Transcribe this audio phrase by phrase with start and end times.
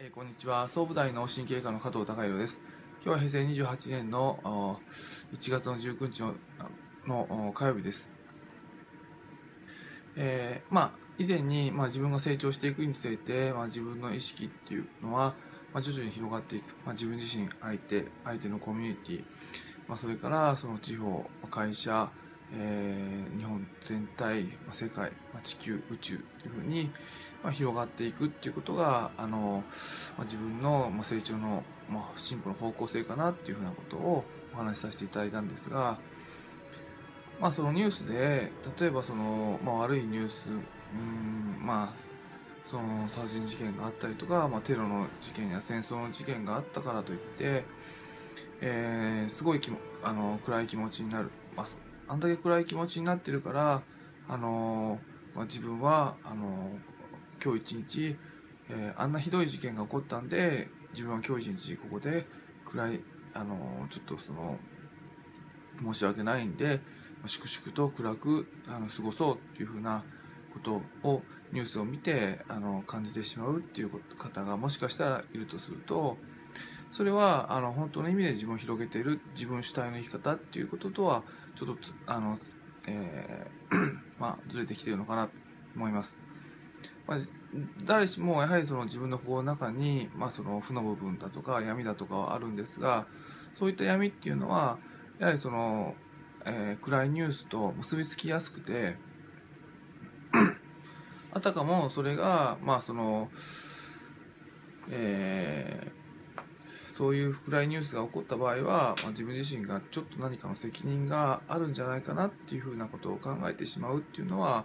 [0.00, 0.68] えー、こんにちは。
[0.68, 2.60] 総武大の神経科の加藤孝弘です。
[3.04, 4.78] 今日は平成28年の
[5.36, 6.34] 1月の19日の
[7.04, 8.08] の火曜日です、
[10.14, 15.34] えー、まあ以前に、まあ、自分が成長していくにつれて、まあ、自分の意識っていうのは、
[15.74, 19.24] まあ、徐々に広がっていく、まあ、自分自身相手相手のコミュニティ、
[19.88, 22.08] まあ、それからその地方会社
[22.52, 26.90] えー、日本全体、まあ、世界、まあ、地球宇宙というふうに、
[27.42, 29.62] まあ、広がっていくっていうことがあの、
[30.16, 34.24] まあ、自分の、成長の、まあ、進歩の方向性かなっていうふうなことを
[34.54, 35.98] お話しさせていただいたんですが、
[37.40, 42.18] まあ、そのニュースで例えばその、まあ、悪いニュースうんまあ
[42.66, 47.64] その殺人事件があったりとか、まあ、テロの事件や戦争の事件があったからといって、
[48.60, 51.66] えー、すごいきもあの暗い気持ちになる、まあ、
[52.08, 53.82] あんだけ暗い気持ちになってるから、
[54.28, 54.98] あの
[55.34, 56.72] まあ、自分はあの
[57.42, 58.16] 今日一日、
[58.70, 62.26] えー、あんなひどい事件が起こったんで自分は今日一日ここで
[62.64, 63.00] 暗い
[63.34, 64.58] あのちょっとその
[65.82, 66.80] 申し訳ないんで
[67.26, 70.04] 粛々と暗くあの過ごそうっていうふうな
[70.52, 71.22] ことを
[71.52, 76.16] ニュースを見てあの感じてしまうっていう方がもしかしたらいるとすると
[76.90, 81.22] それはあの本当の意味で自分を広げている自分主体の生き方っていうこととは
[81.56, 82.38] ちょっとあの、
[82.86, 85.34] えー、 まあずれてきてるのかなと
[85.76, 86.27] 思います。
[87.08, 87.18] まあ、
[87.84, 93.06] 誰しもやはりその自分の心の中に、まあ、その負の部分だとか闇だとかはあるんですが
[93.58, 94.78] そういった闇っていうのは
[95.18, 95.94] やはりその、
[96.44, 98.96] えー、暗いニュースと結びつきやすくて
[101.32, 103.30] あたかもそれがまあその、
[104.90, 105.98] えー
[106.98, 114.64] そういう暗いニュースが起こった場合は、まあ、自分自身がちょっと何かの責任があるんじゃないかなっていうふうなことを考えてしまうっていうのは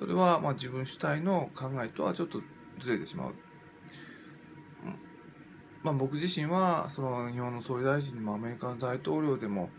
[0.00, 2.40] それはまあ自分主体の考えとはちょっと
[2.80, 3.34] ずれてしまう。
[5.82, 9.70] まあ、僕自身はその日本の総理大臣でもアメリカの大統領でも、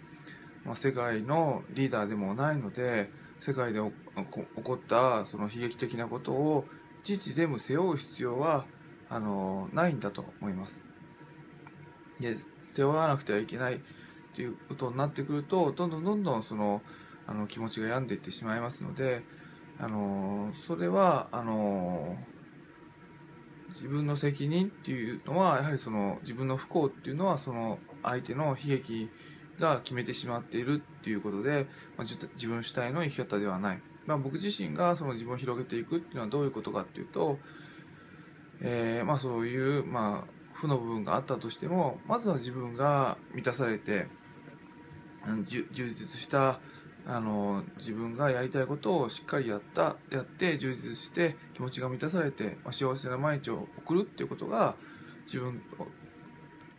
[0.63, 3.91] まあ、世界のリーダーでもないので世界で起
[4.63, 6.65] こったその悲劇的なことを
[7.01, 8.65] いちいち全部背負う必要は
[9.09, 10.81] あのないんだと思います。
[12.19, 12.37] で
[12.67, 13.79] 背負わなくてはいけないっ
[14.33, 16.81] ていうことになってくるとどんどんどんどんその
[17.27, 19.23] あの気持ちが病んでいってしまいますので
[19.81, 22.15] あのそれはあの
[23.69, 29.09] 自分の責任っていうのはやはりその自分の不幸っていうのはその相手の悲劇
[29.59, 31.65] が決めてしまっているっていうことで、
[31.97, 37.39] まあ、自分主体の生き方ではない、まあ、僕自身がその自分を広げていくっていうのはどういうことかっていうと、
[38.61, 44.07] えー、まあそういう、まあ、負の部分があったとしてもまずは自分が満たされて
[45.45, 46.59] 充実した
[47.07, 54.75] あの自分がやりたいことをしっかりやったやって充実して気持ちが満たされて、まあ、幸せな毎日を送るっていうことが
[55.25, 55.61] 自分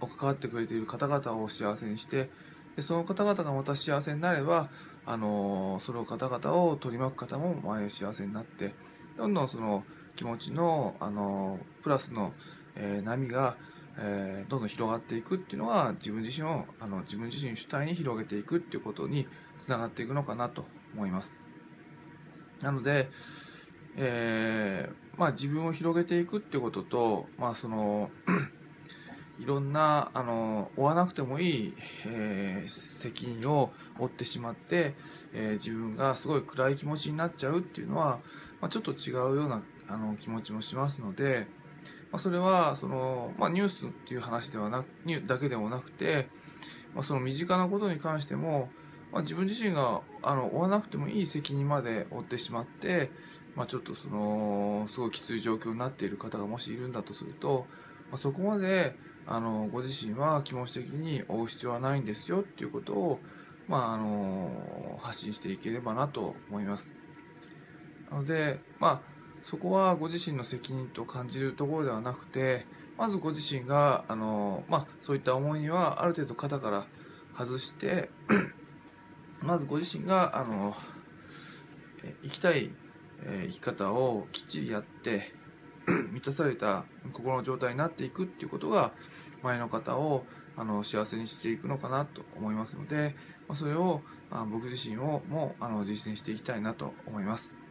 [0.01, 2.31] を関わってくれている方々を幸せにして
[2.77, 4.69] でその方々がまた幸せになれば
[5.05, 8.75] あのその方々を取り巻く方も前幸せになって
[9.17, 9.85] どんどんその
[10.17, 12.33] 気持ちのあのプラスの、
[12.77, 13.57] えー、波が
[13.99, 19.27] えー、どんどん広がっていくっていうのは自分自身をあの自分自身主体に広げていくっていうことに
[19.59, 20.65] つながっていくのかなと
[20.95, 21.37] 思います。
[22.63, 23.11] なので、
[23.97, 28.11] えー、まあ自分を広げていくっていうことと、まあその
[29.41, 31.75] いろんなあの負わなくてもいい、
[32.07, 34.95] えー、責任を負ってしまって、
[35.33, 38.21] え、自分がすごい暗い気持ちになっちゃうっていうのは、
[38.61, 41.49] まあ、ちょっと違うようなあの気持ちもしますので、
[42.13, 44.87] まあ、それはその、まあ、ニュースっていう話ではなく
[45.27, 46.29] だけでもなくて、
[46.95, 48.69] まあ、その身近なことに関しても、
[49.11, 53.11] まあ、自分自身があの負わなくてもいい責任まで負ってしまって、
[53.57, 57.67] まあ、ちょっとそのすごいきつい状況になっている方がもしいるんだとすると、
[58.11, 58.95] まあ、そこまで
[59.27, 63.21] あのご自身は気持ち的に負う必要はないんですよっていうことを、
[63.69, 66.93] まあ、あの発信していければなと思います。
[68.11, 69.12] なので、まあ
[69.43, 72.67] そこはご自身の責任と感じるところではなくて
[72.97, 76.87] まずご自身があの、まあ、そういった思いはある程度肩から
[77.37, 78.11] 外して
[79.43, 80.77] まずご自身があの
[82.23, 82.71] 生きたい
[83.23, 85.33] 生き方をきっちりやって
[86.13, 88.93] 満たされた心の状態になっていくっていうことが
[89.43, 90.25] 前の方を
[90.57, 93.17] あの幸せにしていくのかなと思いますので、
[93.49, 97.62] まあ、それをあ僕自身をもあの実践していきたいなと思います。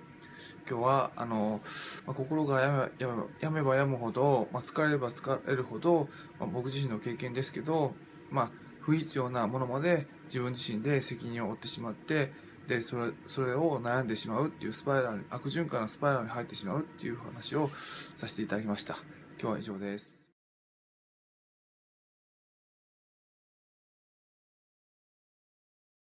[0.70, 1.62] 今日はあの、
[2.06, 6.08] まあ、心が病め病めば病むほど、まあ、疲れれば疲れるほど、
[6.40, 7.94] まあ、僕自身の経験ですけど、
[8.30, 12.32] まあ、不必要なものまで自分自身で責任を負ってしまって
[12.68, 17.70] でそれそれを悩んでしまうっていうスパイラル悪循環のスパイラルに入ってしまうっていう話を
[18.18, 18.98] させていただきました。
[19.40, 20.21] 今日は以上です。